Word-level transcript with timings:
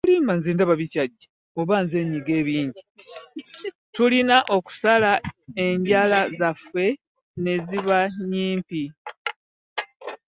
tulina 3.93 4.37
okusala 4.55 5.11
enjala 5.65 6.19
zaffe 6.39 6.85
ne 7.43 7.53
ziba 7.67 7.99
nnyimpi. 8.19 8.83